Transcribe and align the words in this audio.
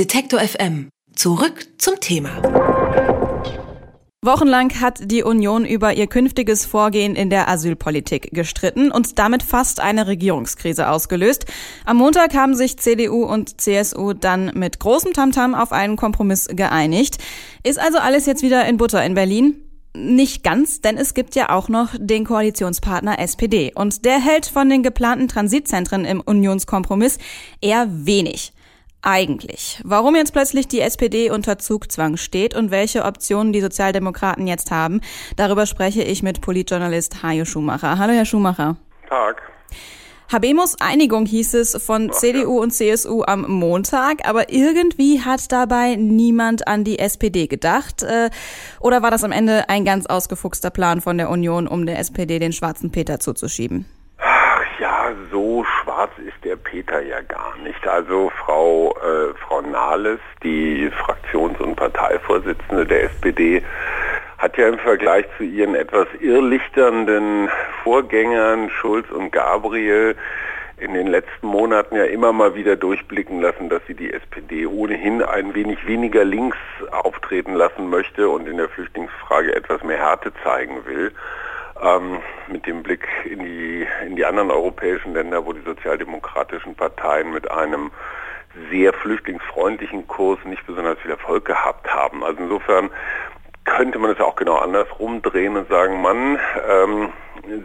Detektor 0.00 0.40
FM. 0.40 0.88
Zurück 1.14 1.66
zum 1.76 2.00
Thema. 2.00 2.30
Wochenlang 4.24 4.80
hat 4.80 4.98
die 5.04 5.22
Union 5.22 5.66
über 5.66 5.92
ihr 5.92 6.06
künftiges 6.06 6.64
Vorgehen 6.64 7.14
in 7.14 7.28
der 7.28 7.50
Asylpolitik 7.50 8.30
gestritten 8.32 8.90
und 8.90 9.18
damit 9.18 9.42
fast 9.42 9.78
eine 9.78 10.06
Regierungskrise 10.06 10.88
ausgelöst. 10.88 11.44
Am 11.84 11.98
Montag 11.98 12.32
haben 12.32 12.54
sich 12.54 12.78
CDU 12.78 13.26
und 13.26 13.60
CSU 13.60 14.14
dann 14.14 14.52
mit 14.54 14.80
großem 14.80 15.12
Tamtam 15.12 15.54
auf 15.54 15.70
einen 15.70 15.96
Kompromiss 15.96 16.48
geeinigt. 16.48 17.18
Ist 17.62 17.78
also 17.78 17.98
alles 17.98 18.24
jetzt 18.24 18.42
wieder 18.42 18.64
in 18.64 18.78
Butter 18.78 19.04
in 19.04 19.12
Berlin? 19.12 19.56
Nicht 19.94 20.42
ganz, 20.42 20.80
denn 20.80 20.96
es 20.96 21.12
gibt 21.12 21.34
ja 21.34 21.50
auch 21.50 21.68
noch 21.68 21.90
den 21.98 22.24
Koalitionspartner 22.24 23.18
SPD 23.18 23.70
und 23.74 24.06
der 24.06 24.18
hält 24.18 24.46
von 24.46 24.70
den 24.70 24.82
geplanten 24.82 25.28
Transitzentren 25.28 26.06
im 26.06 26.22
Unionskompromiss 26.22 27.18
eher 27.60 27.86
wenig. 27.90 28.54
Eigentlich. 29.02 29.80
Warum 29.82 30.14
jetzt 30.14 30.32
plötzlich 30.32 30.68
die 30.68 30.80
SPD 30.80 31.30
unter 31.30 31.58
Zugzwang 31.58 32.16
steht 32.16 32.54
und 32.54 32.70
welche 32.70 33.04
Optionen 33.04 33.52
die 33.52 33.62
Sozialdemokraten 33.62 34.46
jetzt 34.46 34.70
haben, 34.70 35.00
darüber 35.36 35.64
spreche 35.64 36.02
ich 36.02 36.22
mit 36.22 36.42
Politjournalist 36.42 37.22
Hajo 37.22 37.46
Schumacher. 37.46 37.98
Hallo, 37.98 38.12
Herr 38.12 38.26
Schumacher. 38.26 38.76
Tag. 39.08 39.42
Habemus 40.30 40.76
Einigung 40.80 41.26
hieß 41.26 41.54
es 41.54 41.82
von 41.82 42.10
Ach, 42.12 42.14
CDU 42.16 42.58
ja. 42.58 42.62
und 42.62 42.70
CSU 42.70 43.24
am 43.26 43.50
Montag, 43.50 44.28
aber 44.28 44.52
irgendwie 44.52 45.20
hat 45.20 45.50
dabei 45.50 45.96
niemand 45.96 46.68
an 46.68 46.84
die 46.84 47.00
SPD 47.00 47.48
gedacht. 47.48 48.04
Äh, 48.04 48.30
oder 48.78 49.02
war 49.02 49.10
das 49.10 49.24
am 49.24 49.32
Ende 49.32 49.68
ein 49.68 49.84
ganz 49.84 50.06
ausgefuchster 50.06 50.70
Plan 50.70 51.00
von 51.00 51.18
der 51.18 51.30
Union, 51.30 51.66
um 51.66 51.84
der 51.84 51.98
SPD 51.98 52.38
den 52.38 52.52
schwarzen 52.52 52.92
Peter 52.92 53.18
zuzuschieben? 53.18 53.86
Schwarz 56.00 56.12
ist 56.26 56.44
der 56.44 56.56
Peter 56.56 57.02
ja 57.02 57.20
gar 57.20 57.58
nicht. 57.58 57.86
Also 57.86 58.32
Frau, 58.34 58.96
äh, 59.02 59.34
Frau 59.46 59.60
Nahles, 59.60 60.18
die 60.42 60.90
Fraktions- 60.90 61.60
und 61.60 61.76
Parteivorsitzende 61.76 62.86
der 62.86 63.04
SPD, 63.04 63.62
hat 64.38 64.56
ja 64.56 64.68
im 64.68 64.78
Vergleich 64.78 65.26
zu 65.36 65.44
ihren 65.44 65.74
etwas 65.74 66.06
irrlichternden 66.18 67.50
Vorgängern 67.84 68.70
Schulz 68.70 69.10
und 69.10 69.30
Gabriel 69.30 70.16
in 70.78 70.94
den 70.94 71.06
letzten 71.08 71.46
Monaten 71.46 71.96
ja 71.96 72.04
immer 72.04 72.32
mal 72.32 72.54
wieder 72.54 72.76
durchblicken 72.76 73.42
lassen, 73.42 73.68
dass 73.68 73.82
sie 73.86 73.94
die 73.94 74.10
SPD 74.10 74.64
ohnehin 74.64 75.22
ein 75.22 75.54
wenig 75.54 75.86
weniger 75.86 76.24
links 76.24 76.56
auftreten 76.92 77.52
lassen 77.52 77.90
möchte 77.90 78.30
und 78.30 78.48
in 78.48 78.56
der 78.56 78.70
Flüchtlingsfrage 78.70 79.54
etwas 79.54 79.84
mehr 79.84 79.98
Härte 79.98 80.32
zeigen 80.42 80.86
will 80.86 81.12
ähm, 81.82 82.20
mit 82.48 82.66
dem 82.66 82.82
Blick 82.82 83.06
in 83.24 83.40
die, 83.40 83.86
in 84.06 84.16
die 84.16 84.24
anderen 84.24 84.50
europäischen 84.50 85.14
Länder, 85.14 85.44
wo 85.44 85.52
die 85.52 85.62
sozialdemokratischen 85.62 86.74
Parteien 86.74 87.32
mit 87.32 87.50
einem 87.50 87.90
sehr 88.70 88.92
flüchtlingsfreundlichen 88.92 90.06
Kurs 90.08 90.38
nicht 90.44 90.66
besonders 90.66 90.98
viel 90.98 91.10
Erfolg 91.10 91.44
gehabt 91.44 91.92
haben. 91.92 92.24
Also 92.24 92.42
insofern 92.42 92.90
könnte 93.64 93.98
man 93.98 94.10
es 94.10 94.20
auch 94.20 94.36
genau 94.36 94.56
andersrum 94.56 95.22
drehen 95.22 95.56
und 95.56 95.68
sagen, 95.68 96.02
Mann, 96.02 96.38
ähm, 96.68 97.12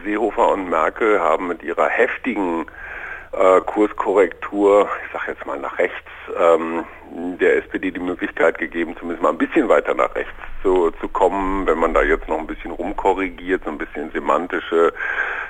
Seehofer 0.04 0.50
und 0.50 0.70
Merkel 0.70 1.20
haben 1.20 1.48
mit 1.48 1.64
ihrer 1.64 1.90
heftigen 1.90 2.66
äh, 3.38 3.62
Kurskorrektur, 3.62 4.88
ich 5.06 5.14
sage 5.14 5.32
jetzt 5.32 5.46
mal 5.46 5.60
nach 5.60 5.78
rechts, 5.78 5.96
ähm, 6.40 6.86
der 7.40 7.58
SPD 7.58 7.92
die 7.92 8.00
Möglichkeit 8.00 8.58
gegeben, 8.58 8.96
zumindest 8.98 9.24
mal 9.24 9.30
ein 9.30 9.38
bisschen 9.38 9.70
weiter 9.70 9.94
nach 9.94 10.14
rechts 10.16 10.34
zu, 10.64 10.92
zu 11.00 11.08
kommen, 11.08 11.68
wenn 11.68 11.78
man 11.78 11.94
da 11.94 12.02
jetzt 12.02 12.28
noch 12.28 12.40
ein 12.40 12.48
bisschen 12.48 12.72
rumkorrigiert, 12.72 13.64
so 13.64 13.70
ein 13.70 13.78
bisschen 13.78 14.12
semantische 14.12 14.94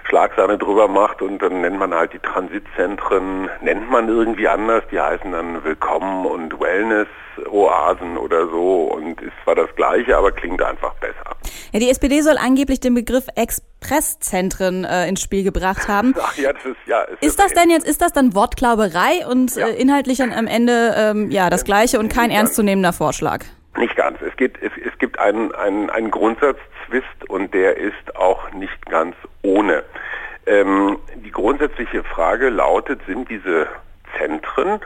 Schlagsahne 0.04 0.58
drüber 0.58 0.88
macht 0.88 1.22
und 1.22 1.40
dann 1.42 1.62
nennt 1.62 1.80
man 1.80 1.94
halt 1.94 2.14
die 2.14 2.20
Transitzentren, 2.20 3.50
nennt 3.62 3.90
man 3.90 4.10
irgendwie 4.10 4.48
anders, 4.48 4.84
die 4.92 5.00
heißen 5.00 5.32
dann 5.32 5.64
Willkommen 5.64 6.26
und 6.26 6.60
Wellness 6.60 7.08
Oasen 7.50 8.18
oder 8.18 8.48
so 8.48 8.84
und 8.94 9.22
ist 9.22 9.34
zwar 9.44 9.56
das 9.56 9.74
gleiche, 9.76 10.18
aber 10.18 10.32
klingt 10.32 10.62
einfach 10.62 10.94
besser. 10.96 11.36
Ja, 11.72 11.80
die 11.80 11.90
SPD 11.90 12.22
soll 12.22 12.38
angeblich 12.38 12.80
den 12.80 12.94
Begriff 12.94 13.28
Expresszentren 13.86 14.84
äh, 14.84 15.08
ins 15.08 15.22
Spiel 15.22 15.44
gebracht 15.44 15.88
haben. 15.88 16.14
Ach 16.20 16.36
ja, 16.38 16.54
das 16.54 16.66
ist 16.66 16.78
ja. 16.86 17.02
Ist, 17.04 17.24
ist 17.24 17.40
das 17.40 17.54
denn 17.54 17.70
jetzt, 17.70 17.88
ist 17.88 18.02
das 18.02 18.14
dann 18.14 18.34
Wortklauberei 18.34 19.26
und 19.30 19.56
ja. 19.56 19.68
äh, 19.68 19.76
inhaltlich 19.76 20.22
am 20.22 20.48
Ende 20.48 20.96
ähm, 20.98 21.30
ja 21.30 21.50
das 21.50 21.64
gleiche 21.64 22.00
und 22.00 22.10
kein 22.10 22.32
ernstzunehmender 22.32 22.94
Vorschlag? 22.94 23.46
Nicht 23.78 23.96
ganz. 23.96 24.20
Es 24.22 24.36
gibt, 24.38 24.62
es, 24.64 24.72
es 24.84 24.98
gibt 25.00 25.20
einen, 25.20 25.54
einen, 25.54 25.90
einen 25.90 26.10
Grundsatzzwist 26.10 27.30
und 27.30 27.54
der 27.54 27.78
ist 27.78 28.16
auch 28.16 28.52
nicht 28.54 28.86
ganz 28.86 29.16
ohne. 29.44 29.84
Ähm, 30.48 30.98
die 31.16 31.32
grundsätzliche 31.32 32.04
Frage 32.04 32.50
lautet, 32.50 33.02
sind 33.06 33.30
diese 33.30 33.68
Zentren, 34.18 34.80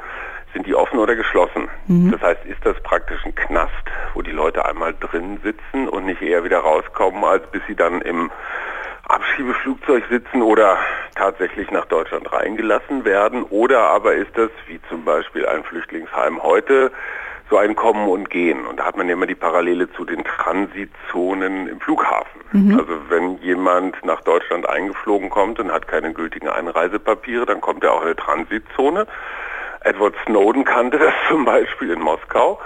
sind 0.53 0.65
die 0.65 0.73
offen 0.73 0.97
oder 0.97 1.15
geschlossen? 1.15 1.69
Mhm. 1.88 2.11
Das 2.11 2.21
heißt, 2.21 2.45
ist 2.45 2.65
das 2.65 2.81
praktisch 2.81 3.23
ein 3.25 3.35
Knast, 3.35 3.73
wo 4.15 4.23
die 4.23 4.31
Leute 4.31 4.65
einmal 4.65 4.95
drin 4.99 5.39
sitzen 5.43 5.88
und 5.88 6.05
nicht 6.05 6.21
eher 6.21 6.43
wieder 6.43 6.59
rauskommen, 6.59 7.23
als 7.23 7.45
bis 7.51 7.61
sie 7.67 7.75
dann 7.75 8.01
im 8.01 8.31
Abschiebeflugzeug 9.09 10.03
sitzen 10.09 10.41
oder 10.41 10.77
tatsächlich 11.15 11.71
nach 11.71 11.85
Deutschland 11.85 12.31
reingelassen 12.31 13.05
werden? 13.05 13.43
Oder 13.43 13.81
aber 13.81 14.13
ist 14.13 14.31
das, 14.35 14.51
wie 14.67 14.79
zum 14.87 15.03
Beispiel 15.03 15.45
ein 15.45 15.63
Flüchtlingsheim 15.63 16.41
heute, 16.41 16.91
so 17.49 17.57
ein 17.57 17.75
Kommen 17.75 18.07
und 18.07 18.29
Gehen. 18.29 18.65
Und 18.65 18.79
da 18.79 18.85
hat 18.85 18.95
man 18.95 19.07
ja 19.07 19.13
immer 19.13 19.25
die 19.25 19.35
Parallele 19.35 19.91
zu 19.93 20.05
den 20.05 20.23
Transitzonen 20.23 21.67
im 21.67 21.79
Flughafen. 21.79 22.41
Mhm. 22.51 22.79
Also 22.79 22.93
wenn 23.09 23.37
jemand 23.39 24.03
nach 24.05 24.21
Deutschland 24.21 24.69
eingeflogen 24.69 25.29
kommt 25.29 25.59
und 25.59 25.71
hat 25.71 25.87
keine 25.87 26.13
gültigen 26.13 26.47
Einreisepapiere, 26.47 27.45
dann 27.45 27.61
kommt 27.61 27.83
er 27.83 27.93
auch 27.93 28.01
in 28.01 28.07
eine 28.07 28.15
Transitzone. 28.15 29.07
Edward 29.81 30.15
Snowden 30.25 30.65
kannte 30.65 30.99
das 30.99 31.13
zum 31.29 31.45
Beispiel 31.45 31.91
in 31.91 32.01
Moskau. 32.01 32.59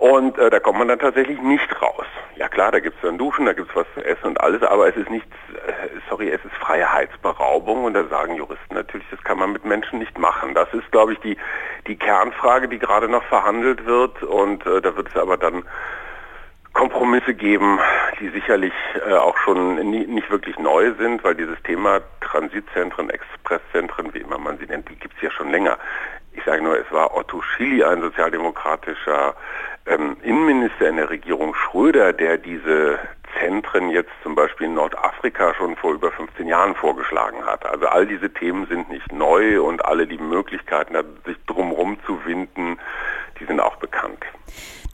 Und 0.00 0.38
äh, 0.38 0.48
da 0.48 0.60
kommt 0.60 0.78
man 0.78 0.88
dann 0.88 0.98
tatsächlich 0.98 1.38
nicht 1.42 1.82
raus. 1.82 2.06
Ja 2.36 2.48
klar, 2.48 2.72
da 2.72 2.80
gibt 2.80 2.96
es 2.96 3.02
dann 3.02 3.18
Duschen, 3.18 3.44
da 3.44 3.52
gibt 3.52 3.68
es 3.68 3.76
was 3.76 3.86
zu 3.92 4.02
essen 4.02 4.28
und 4.28 4.40
alles, 4.40 4.62
aber 4.62 4.88
es 4.88 4.96
ist 4.96 5.10
nicht, 5.10 5.26
äh, 5.52 5.72
sorry, 6.08 6.30
es 6.30 6.42
ist 6.42 6.54
Freiheitsberaubung 6.54 7.84
und 7.84 7.92
da 7.92 8.04
sagen 8.04 8.34
Juristen 8.34 8.74
natürlich, 8.74 9.06
das 9.10 9.22
kann 9.24 9.38
man 9.38 9.52
mit 9.52 9.66
Menschen 9.66 9.98
nicht 9.98 10.18
machen. 10.18 10.54
Das 10.54 10.72
ist, 10.72 10.90
glaube 10.90 11.12
ich, 11.12 11.18
die, 11.18 11.36
die 11.86 11.96
Kernfrage, 11.96 12.68
die 12.68 12.78
gerade 12.78 13.10
noch 13.10 13.22
verhandelt 13.24 13.84
wird 13.84 14.22
und 14.22 14.64
äh, 14.64 14.80
da 14.80 14.96
wird 14.96 15.08
es 15.08 15.16
aber 15.16 15.36
dann 15.36 15.64
Kompromisse 16.72 17.34
geben, 17.34 17.78
die 18.20 18.30
sicherlich 18.30 18.72
äh, 19.06 19.12
auch 19.12 19.36
schon 19.36 19.74
nie, 19.90 20.06
nicht 20.06 20.30
wirklich 20.30 20.58
neu 20.58 20.94
sind, 20.94 21.22
weil 21.24 21.34
dieses 21.34 21.60
Thema 21.64 22.00
Transitzentren, 22.22 23.10
Expresszentren, 23.10 24.14
wie 24.14 24.20
immer 24.20 24.38
man 24.38 24.56
sie 24.56 24.64
nennt, 24.66 24.88
die 24.88 24.96
gibt 24.96 25.14
es 25.16 25.20
ja 25.20 25.30
schon 25.30 25.50
länger. 25.50 25.76
Ich 26.40 26.46
sage 26.46 26.62
nur, 26.62 26.78
es 26.78 26.90
war 26.90 27.14
Otto 27.14 27.42
Schily, 27.42 27.84
ein 27.84 28.00
sozialdemokratischer 28.00 29.34
ähm, 29.84 30.16
Innenminister 30.22 30.88
in 30.88 30.96
der 30.96 31.10
Regierung 31.10 31.54
Schröder, 31.54 32.14
der 32.14 32.38
diese 32.38 32.98
Zentren 33.38 33.90
jetzt 33.90 34.10
zum 34.22 34.34
Beispiel 34.34 34.68
in 34.68 34.74
Nordafrika 34.74 35.52
schon 35.54 35.76
vor 35.76 35.92
über 35.92 36.10
15 36.10 36.48
Jahren 36.48 36.74
vorgeschlagen 36.74 37.44
hat. 37.44 37.66
Also 37.66 37.86
all 37.86 38.06
diese 38.06 38.32
Themen 38.32 38.66
sind 38.68 38.88
nicht 38.88 39.12
neu 39.12 39.62
und 39.62 39.84
alle 39.84 40.06
die 40.06 40.16
Möglichkeiten, 40.16 40.96
sich 41.26 41.36
drumherum 41.46 41.98
zu 42.06 42.18
winden, 42.24 42.78
die 43.38 43.44
sind 43.44 43.60
auch 43.60 43.76
bekannt. 43.76 44.24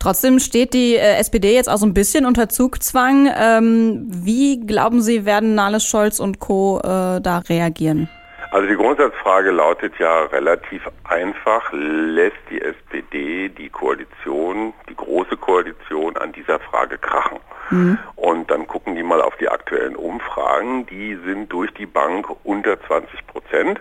Trotzdem 0.00 0.40
steht 0.40 0.74
die 0.74 0.96
äh, 0.96 1.16
SPD 1.18 1.54
jetzt 1.54 1.68
auch 1.68 1.78
so 1.78 1.86
ein 1.86 1.94
bisschen 1.94 2.26
unter 2.26 2.48
Zugzwang. 2.48 3.30
Ähm, 3.34 4.06
wie 4.08 4.60
glauben 4.66 5.00
Sie, 5.00 5.24
werden 5.24 5.54
Nahles, 5.54 5.86
Scholz 5.86 6.18
und 6.18 6.40
Co. 6.40 6.80
Äh, 6.80 7.20
da 7.20 7.42
reagieren? 7.48 8.08
Also 8.56 8.68
die 8.68 8.76
Grundsatzfrage 8.76 9.50
lautet 9.50 9.98
ja 9.98 10.22
relativ 10.32 10.80
einfach, 11.04 11.70
lässt 11.72 12.38
die 12.48 12.62
SPD 12.62 13.50
die 13.50 13.68
Koalition, 13.68 14.72
die 14.88 14.96
große 14.96 15.36
Koalition 15.36 16.16
an 16.16 16.32
dieser 16.32 16.58
Frage 16.60 16.96
krachen? 16.96 17.36
Mhm. 17.68 17.98
Und 18.14 18.50
dann 18.50 18.66
gucken 18.66 18.96
die 18.96 19.02
mal 19.02 19.20
auf 19.20 19.36
die 19.36 19.50
aktuellen 19.50 19.94
Umfragen, 19.94 20.86
die 20.86 21.16
sind 21.26 21.52
durch 21.52 21.70
die 21.74 21.84
Bank 21.84 22.28
unter 22.44 22.80
20 22.80 23.26
Prozent. 23.26 23.78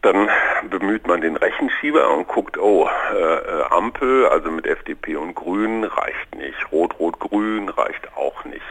Dann 0.00 0.30
bemüht 0.70 1.06
man 1.06 1.20
den 1.20 1.36
Rechenschieber 1.36 2.10
und 2.16 2.28
guckt, 2.28 2.56
oh, 2.56 2.88
äh, 3.14 3.18
äh 3.18 3.62
Ampel, 3.68 4.24
also 4.28 4.50
mit 4.50 4.66
FDP 4.66 5.16
und 5.16 5.34
Grünen 5.34 5.84
reicht 5.84 6.34
nicht, 6.34 6.72
Rot-Rot-Grün 6.72 7.68
reicht 7.68 8.08
auch 8.16 8.42
nicht. 8.46 8.64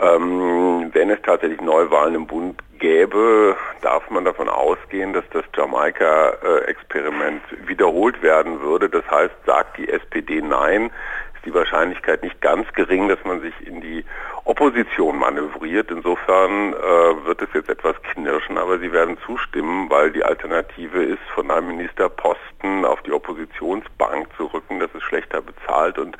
Ähm, 0.00 0.88
wenn 0.94 1.10
es 1.10 1.20
tatsächlich 1.20 1.60
Neuwahlen 1.60 2.14
im 2.14 2.26
Bund 2.26 2.56
gäbe, 2.80 3.56
darf 3.82 4.10
man 4.10 4.24
davon 4.24 4.48
ausgehen, 4.48 5.12
dass 5.12 5.24
das 5.30 5.44
Jamaika-Experiment 5.56 7.42
wiederholt 7.66 8.20
werden 8.22 8.60
würde. 8.60 8.88
Das 8.88 9.08
heißt, 9.10 9.34
sagt 9.46 9.78
die 9.78 9.88
SPD 9.88 10.42
Nein, 10.42 10.90
ist 11.36 11.46
die 11.46 11.54
Wahrscheinlichkeit 11.54 12.22
nicht 12.22 12.40
ganz 12.40 12.70
gering, 12.72 13.08
dass 13.08 13.22
man 13.24 13.40
sich 13.40 13.54
in 13.66 13.80
die 13.80 14.04
Opposition 14.44 15.18
manövriert. 15.18 15.90
Insofern 15.90 16.74
äh, 16.74 17.26
wird 17.26 17.40
es 17.42 17.48
jetzt 17.54 17.70
etwas 17.70 17.96
knirschen, 18.02 18.58
aber 18.58 18.78
sie 18.78 18.92
werden 18.92 19.16
zustimmen, 19.24 19.88
weil 19.88 20.10
die 20.10 20.24
Alternative 20.24 21.02
ist, 21.02 21.22
von 21.34 21.50
einem 21.50 21.68
Ministerposten 21.68 22.84
auf 22.84 23.00
die 23.02 23.12
Oppositionsbank 23.12 24.28
zu 24.36 24.46
rücken. 24.46 24.80
Das 24.80 24.90
ist 24.94 25.04
schlechter 25.04 25.40
bezahlt 25.40 25.98
und 25.98 26.16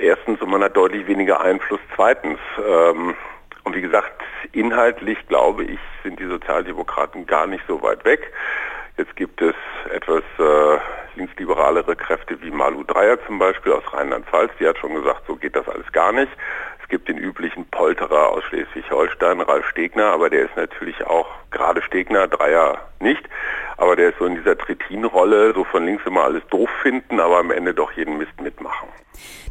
erstens 0.00 0.40
und 0.40 0.50
man 0.50 0.62
hat 0.62 0.76
deutlich 0.76 1.06
weniger 1.06 1.40
Einfluss. 1.40 1.80
Zweitens, 1.94 2.38
ähm, 2.58 3.14
und 3.64 3.74
wie 3.74 3.82
gesagt, 3.82 4.15
inhaltlich 4.56 5.18
glaube 5.28 5.64
ich, 5.64 5.78
sind 6.02 6.18
die 6.18 6.26
Sozialdemokraten 6.26 7.26
gar 7.26 7.46
nicht 7.46 7.64
so 7.68 7.82
weit 7.82 8.04
weg. 8.04 8.32
Jetzt 8.96 9.14
gibt 9.16 9.42
es 9.42 9.54
etwas 9.92 10.22
äh, 10.38 10.78
linksliberalere 11.16 11.94
Kräfte 11.96 12.40
wie 12.40 12.50
Malu 12.50 12.82
Dreyer 12.84 13.18
zum 13.26 13.38
Beispiel 13.38 13.72
aus 13.72 13.84
Rheinland-Pfalz, 13.92 14.52
die 14.58 14.66
hat 14.66 14.78
schon 14.78 14.94
gesagt, 14.94 15.22
so 15.26 15.36
geht 15.36 15.54
das 15.54 15.68
alles 15.68 15.90
gar 15.92 16.12
nicht. 16.12 16.32
Es 16.86 16.90
gibt 16.90 17.08
den 17.08 17.18
üblichen 17.18 17.64
Polterer 17.64 18.28
aus 18.28 18.44
Schleswig-Holstein, 18.44 19.40
Ralf 19.40 19.66
Stegner, 19.66 20.04
aber 20.12 20.30
der 20.30 20.44
ist 20.44 20.56
natürlich 20.56 21.04
auch 21.04 21.26
gerade 21.50 21.82
Stegner, 21.82 22.28
Dreier 22.28 22.78
nicht. 23.00 23.24
Aber 23.76 23.96
der 23.96 24.10
ist 24.10 24.20
so 24.20 24.26
in 24.26 24.36
dieser 24.36 24.56
Trittin-Rolle, 24.56 25.52
so 25.52 25.64
von 25.64 25.84
links 25.84 26.06
immer 26.06 26.22
alles 26.22 26.44
doof 26.48 26.70
finden, 26.82 27.18
aber 27.18 27.38
am 27.38 27.50
Ende 27.50 27.74
doch 27.74 27.90
jeden 27.90 28.18
Mist 28.18 28.40
mitmachen. 28.40 28.86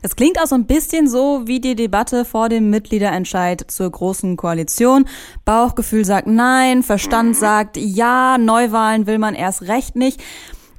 Das 0.02 0.16
klingt 0.16 0.40
auch 0.40 0.46
so 0.46 0.56
ein 0.56 0.66
bisschen 0.66 1.10
so 1.10 1.42
wie 1.46 1.60
die 1.60 1.76
Debatte 1.76 2.24
vor 2.24 2.48
dem 2.48 2.70
Mitgliederentscheid 2.70 3.70
zur 3.70 3.92
Großen 3.92 4.38
Koalition. 4.38 5.06
Bauchgefühl 5.44 6.06
sagt 6.06 6.28
nein, 6.28 6.84
Verstand 6.84 7.30
mhm. 7.32 7.34
sagt 7.34 7.76
ja, 7.76 8.38
Neuwahlen 8.38 9.08
will 9.08 9.18
man 9.18 9.36
erst 9.36 9.64
recht 9.64 9.98
nicht. 9.98 10.24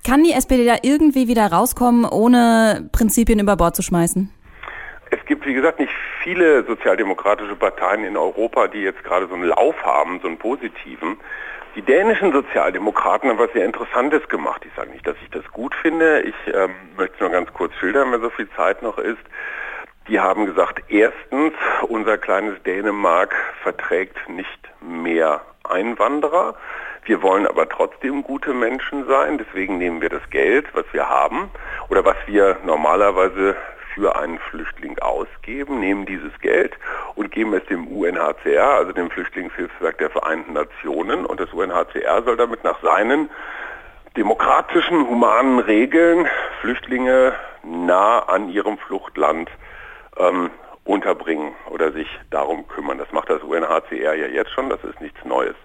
Kann 0.06 0.24
die 0.24 0.32
SPD 0.32 0.64
da 0.64 0.76
irgendwie 0.80 1.28
wieder 1.28 1.52
rauskommen, 1.52 2.06
ohne 2.06 2.88
Prinzipien 2.92 3.40
über 3.40 3.56
Bord 3.56 3.76
zu 3.76 3.82
schmeißen? 3.82 4.30
Es 5.10 5.24
gibt, 5.26 5.46
wie 5.46 5.54
gesagt, 5.54 5.78
nicht 5.78 5.92
viele 6.22 6.64
sozialdemokratische 6.64 7.54
Parteien 7.54 8.04
in 8.04 8.16
Europa, 8.16 8.66
die 8.66 8.82
jetzt 8.82 9.04
gerade 9.04 9.28
so 9.28 9.34
einen 9.34 9.44
Lauf 9.44 9.80
haben, 9.84 10.18
so 10.20 10.26
einen 10.26 10.38
positiven. 10.38 11.18
Die 11.76 11.82
dänischen 11.82 12.32
Sozialdemokraten 12.32 13.28
haben 13.28 13.38
was 13.38 13.52
sehr 13.52 13.64
Interessantes 13.64 14.26
gemacht. 14.28 14.62
Ich 14.64 14.72
sage 14.74 14.90
nicht, 14.90 15.06
dass 15.06 15.16
ich 15.22 15.30
das 15.30 15.44
gut 15.52 15.74
finde. 15.74 16.22
Ich 16.22 16.34
ähm, 16.52 16.74
möchte 16.96 17.14
es 17.14 17.20
nur 17.20 17.30
ganz 17.30 17.52
kurz 17.52 17.74
schildern, 17.74 18.10
wenn 18.12 18.20
so 18.20 18.30
viel 18.30 18.48
Zeit 18.56 18.82
noch 18.82 18.98
ist. 18.98 19.22
Die 20.08 20.18
haben 20.18 20.46
gesagt, 20.46 20.82
erstens, 20.88 21.52
unser 21.82 22.16
kleines 22.16 22.62
Dänemark 22.62 23.34
verträgt 23.62 24.28
nicht 24.28 24.48
mehr 24.80 25.42
Einwanderer. 25.64 26.54
Wir 27.04 27.22
wollen 27.22 27.46
aber 27.46 27.68
trotzdem 27.68 28.22
gute 28.22 28.54
Menschen 28.54 29.06
sein. 29.06 29.38
Deswegen 29.38 29.78
nehmen 29.78 30.00
wir 30.00 30.08
das 30.08 30.28
Geld, 30.30 30.66
was 30.74 30.84
wir 30.92 31.08
haben 31.08 31.50
oder 31.88 32.04
was 32.04 32.16
wir 32.26 32.56
normalerweise 32.64 33.54
für 33.96 34.14
einen 34.14 34.38
Flüchtling 34.38 34.98
ausgeben, 34.98 35.80
nehmen 35.80 36.04
dieses 36.04 36.38
Geld 36.40 36.74
und 37.14 37.32
geben 37.32 37.54
es 37.54 37.64
dem 37.64 37.88
UNHCR, 37.88 38.74
also 38.76 38.92
dem 38.92 39.10
Flüchtlingshilfswerk 39.10 39.96
der 39.98 40.10
Vereinten 40.10 40.52
Nationen. 40.52 41.24
Und 41.24 41.40
das 41.40 41.52
UNHCR 41.52 42.22
soll 42.22 42.36
damit 42.36 42.62
nach 42.62 42.80
seinen 42.82 43.30
demokratischen, 44.16 45.08
humanen 45.08 45.58
Regeln 45.58 46.28
Flüchtlinge 46.60 47.32
nah 47.64 48.20
an 48.20 48.50
ihrem 48.50 48.76
Fluchtland 48.78 49.50
ähm, 50.18 50.50
unterbringen 50.84 51.54
oder 51.70 51.92
sich 51.92 52.08
darum 52.30 52.68
kümmern. 52.68 52.98
Das 52.98 53.10
macht 53.12 53.30
das 53.30 53.42
UNHCR 53.42 54.14
ja 54.14 54.26
jetzt 54.26 54.50
schon, 54.50 54.68
das 54.68 54.84
ist 54.84 55.00
nichts 55.00 55.24
Neues. 55.24 55.56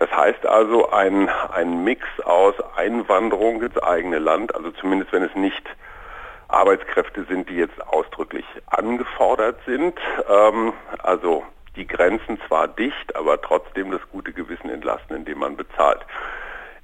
Das 0.00 0.10
heißt 0.10 0.44
also 0.44 0.90
ein, 0.90 1.28
ein 1.52 1.84
Mix 1.84 2.04
aus 2.24 2.54
Einwanderung 2.76 3.62
ins 3.62 3.78
eigene 3.78 4.18
Land, 4.18 4.54
also 4.56 4.72
zumindest 4.72 5.12
wenn 5.12 5.22
es 5.22 5.34
nicht 5.36 5.62
Arbeitskräfte 6.52 7.24
sind, 7.24 7.48
die 7.48 7.56
jetzt 7.56 7.80
ausdrücklich 7.86 8.44
angefordert 8.66 9.58
sind. 9.66 9.98
Ähm, 10.28 10.72
also 11.02 11.44
die 11.76 11.86
Grenzen 11.86 12.40
zwar 12.46 12.68
dicht, 12.68 13.16
aber 13.16 13.40
trotzdem 13.40 13.90
das 13.90 14.00
gute 14.10 14.32
Gewissen 14.32 14.70
entlasten, 14.70 15.16
indem 15.16 15.38
man 15.38 15.56
bezahlt. 15.56 16.00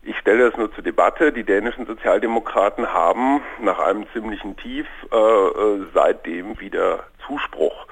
Ich 0.02 0.16
stelle 0.18 0.48
das 0.48 0.56
nur 0.56 0.72
zur 0.72 0.84
Debatte. 0.84 1.32
Die 1.32 1.42
dänischen 1.42 1.86
Sozialdemokraten 1.86 2.92
haben 2.92 3.42
nach 3.60 3.80
einem 3.80 4.06
ziemlichen 4.12 4.56
Tief 4.56 4.86
äh, 5.12 5.16
äh 5.16 5.86
seitdem 5.92 6.60
wieder 6.60 7.04
Zuspruch. 7.26 7.86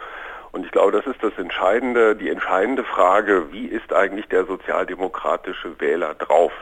Und 0.53 0.65
ich 0.65 0.71
glaube, 0.71 0.93
das 0.93 1.05
ist 1.07 1.21
das 1.21 1.37
Entscheidende, 1.37 2.15
die 2.15 2.31
entscheidende 2.31 2.85
Frage, 2.85 3.51
wie 3.51 3.67
ist 3.67 3.93
eigentlich 3.93 4.29
der 4.29 4.45
sozialdemokratische 4.45 5.81
Wähler 5.81 6.15
drauf? 6.15 6.53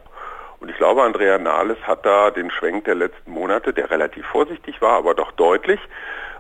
Und 0.63 0.69
ich 0.69 0.77
glaube, 0.77 1.03
Andrea 1.03 1.39
Nahles 1.39 1.77
hat 1.89 2.07
da 2.07 2.31
den 2.31 2.49
Schwenk 2.53 2.85
der 2.85 2.95
letzten 2.95 3.33
Monate, 3.33 3.73
der 3.73 3.91
relativ 3.91 4.25
vorsichtig 4.27 4.81
war, 4.81 4.93
aber 4.93 5.13
doch 5.13 5.33
deutlich, 5.33 5.81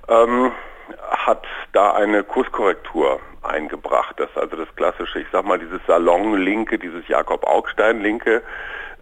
ähm, 0.08 0.52
hat 1.10 1.44
da 1.72 1.94
eine 1.94 2.22
Kurskorrektur 2.22 3.18
eingebracht. 3.42 4.20
Das 4.20 4.28
also 4.36 4.54
das 4.54 4.68
klassische, 4.76 5.18
ich 5.18 5.26
sag 5.32 5.44
mal, 5.44 5.58
dieses 5.58 5.80
Salon-Linke, 5.88 6.78
dieses 6.78 7.08
Jakob-Augstein-Linke, 7.08 8.42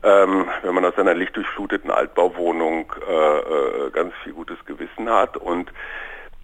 ähm, 0.03 0.49
wenn 0.63 0.75
man 0.75 0.87
aus 0.87 0.97
einer 0.97 1.13
lichtdurchfluteten 1.13 1.91
Altbauwohnung 1.91 2.91
äh, 3.07 3.13
äh, 3.13 3.91
ganz 3.91 4.15
viel 4.25 4.33
gutes 4.33 4.57
Gewissen 4.65 5.11
hat 5.11 5.37
und 5.37 5.71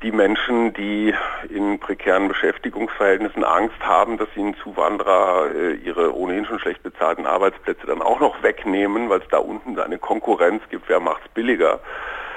die 0.06 0.12
Menschen, 0.12 0.72
die 0.72 1.12
in 1.48 1.80
prekären 1.80 2.28
Beschäftigungsverhältnissen 2.28 3.42
Angst 3.42 3.80
haben, 3.80 4.18
dass 4.18 4.28
ihnen 4.36 4.54
Zuwanderer 4.62 5.50
äh, 5.52 5.72
ihre 5.74 6.14
ohnehin 6.14 6.44
schon 6.46 6.60
schlecht 6.60 6.84
bezahlten 6.84 7.26
Arbeitsplätze 7.26 7.88
dann 7.88 8.02
auch 8.02 8.20
noch 8.20 8.40
wegnehmen, 8.40 9.10
weil 9.10 9.18
es 9.18 9.28
da 9.30 9.38
unten 9.38 9.76
eine 9.80 9.98
Konkurrenz 9.98 10.62
gibt, 10.70 10.88
wer 10.88 11.00
macht 11.00 11.22
es 11.24 11.32
billiger. 11.32 11.80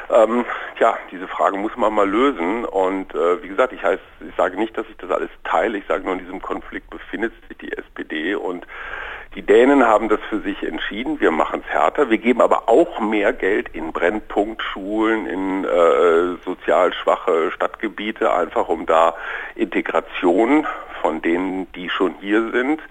Ähm, 0.09 0.45
tja, 0.79 0.97
diese 1.11 1.27
Frage 1.27 1.57
muss 1.57 1.77
man 1.77 1.93
mal 1.93 2.09
lösen. 2.09 2.65
Und 2.65 3.13
äh, 3.13 3.43
wie 3.43 3.49
gesagt, 3.49 3.71
ich, 3.71 3.83
heißt, 3.83 4.01
ich 4.27 4.35
sage 4.35 4.57
nicht, 4.57 4.75
dass 4.75 4.87
ich 4.89 4.97
das 4.97 5.11
alles 5.11 5.29
teile. 5.43 5.77
Ich 5.77 5.85
sage 5.85 6.03
nur, 6.03 6.13
in 6.13 6.19
diesem 6.19 6.41
Konflikt 6.41 6.89
befindet 6.89 7.33
sich 7.47 7.57
die 7.59 7.71
SPD 7.71 8.33
und 8.33 8.65
die 9.35 9.43
Dänen 9.43 9.85
haben 9.85 10.09
das 10.09 10.19
für 10.29 10.39
sich 10.39 10.63
entschieden, 10.63 11.19
wir 11.19 11.29
machen 11.29 11.61
es 11.63 11.71
härter. 11.71 12.09
Wir 12.09 12.17
geben 12.17 12.41
aber 12.41 12.67
auch 12.67 12.99
mehr 12.99 13.31
Geld 13.31 13.69
in 13.73 13.91
Brennpunktschulen, 13.91 15.27
in 15.27 15.65
äh, 15.65 16.35
sozial 16.43 16.93
schwache 16.93 17.51
Stadtgebiete, 17.51 18.33
einfach 18.33 18.69
um 18.69 18.87
da 18.87 19.13
Integration 19.55 20.65
von 21.01 21.21
denen, 21.21 21.71
die 21.73 21.89
schon 21.89 22.15
hier 22.19 22.49
sind, 22.51 22.81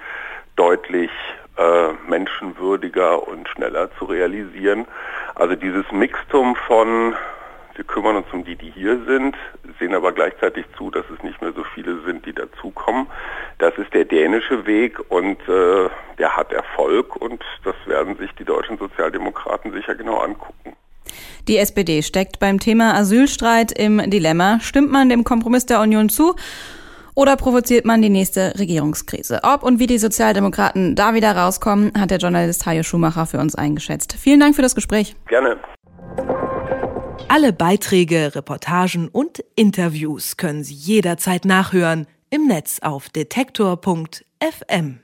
deutlich 0.55 1.11
äh, 1.57 1.93
menschenwürdiger 2.09 3.27
und 3.27 3.49
schneller 3.49 3.91
zu 3.99 4.05
realisieren. 4.05 4.87
Also 5.35 5.57
dieses 5.57 5.91
Mixtum 5.91 6.55
von 6.55 7.17
wir 7.75 7.85
kümmern 7.85 8.17
uns 8.17 8.27
um 8.33 8.43
die, 8.43 8.57
die 8.57 8.71
hier 8.71 8.99
sind, 9.07 9.37
sehen 9.79 9.95
aber 9.95 10.11
gleichzeitig 10.11 10.67
zu, 10.77 10.91
dass 10.91 11.05
es 11.17 11.23
nicht 11.23 11.41
mehr 11.41 11.53
so 11.53 11.63
viele 11.63 12.01
sind, 12.01 12.27
die 12.27 12.33
dazukommen. 12.33 13.07
Das 13.59 13.79
ist 13.79 13.95
der 13.95 14.05
dänische 14.05 14.67
Weg 14.67 14.99
und 15.09 15.39
äh, 15.49 15.89
der 16.19 16.37
hat 16.37 16.53
Erfolg 16.53 17.17
und 17.17 17.43
das 17.65 17.75
werden 17.87 18.17
sich 18.17 18.31
die 18.39 18.45
deutschen 18.45 18.79
Sozialdemokraten 18.79 19.73
sicher 19.73 19.95
genau 19.95 20.19
angucken. 20.19 20.77
Die 21.47 21.57
SPD 21.57 22.03
steckt 22.03 22.39
beim 22.39 22.61
Thema 22.61 22.95
Asylstreit 22.95 23.73
im 23.73 24.11
Dilemma. 24.11 24.61
Stimmt 24.61 24.91
man 24.91 25.09
dem 25.09 25.25
Kompromiss 25.25 25.65
der 25.65 25.81
Union 25.81 26.09
zu? 26.09 26.35
Oder 27.15 27.37
provoziert 27.37 27.85
man 27.85 28.03
die 28.03 28.11
nächste 28.11 28.57
Regierungskrise? 28.59 29.41
Ob 29.43 29.63
und 29.63 29.81
wie 29.81 29.87
die 29.87 29.99
Sozialdemokraten 29.99 30.95
da 30.95 31.15
wieder 31.15 31.37
rauskommen, 31.37 31.93
hat 31.99 32.11
der 32.11 32.19
Journalist 32.19 32.65
Hajo 32.67 32.83
Schumacher 32.83 33.27
für 33.27 33.39
uns 33.39 33.55
eingeschätzt. 33.57 34.13
Vielen 34.13 34.39
Dank 34.39 34.55
für 34.55 34.63
das 34.63 34.75
Gespräch. 34.75 35.17
Gerne. 35.27 35.57
Alle 37.29 37.53
Beiträge, 37.53 38.35
Reportagen 38.35 39.09
und 39.09 39.45
Interviews 39.57 40.37
können 40.37 40.63
Sie 40.63 40.75
jederzeit 40.75 41.45
nachhören 41.45 42.07
im 42.31 42.47
Netz 42.47 42.79
auf 42.81 43.09
detektor.fm. 43.09 45.01